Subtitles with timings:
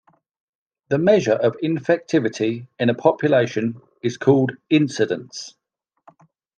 [0.89, 5.53] The measure of infectivity in a population is called incidence.